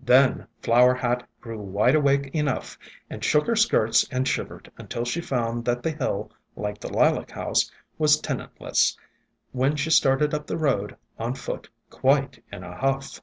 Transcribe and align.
Then 0.00 0.46
Flower 0.62 0.94
Hat 0.94 1.28
grew 1.38 1.60
wide 1.60 1.94
awake 1.96 2.30
enough, 2.34 2.78
and 3.10 3.22
shook 3.22 3.46
her 3.46 3.54
skirts 3.54 4.08
and 4.10 4.26
shivered, 4.26 4.72
until 4.78 5.04
she 5.04 5.20
found 5.20 5.66
that 5.66 5.82
the 5.82 5.90
hill, 5.90 6.32
like 6.56 6.78
the 6.80 6.90
Lilac 6.90 7.30
House, 7.30 7.70
was 7.98 8.18
tenantless, 8.18 8.96
when 9.52 9.76
she 9.76 9.90
started 9.90 10.32
up 10.32 10.46
the 10.46 10.56
road 10.56 10.96
on 11.18 11.34
foot, 11.34 11.68
quite 11.90 12.42
in 12.50 12.64
a 12.64 12.74
huff. 12.74 13.20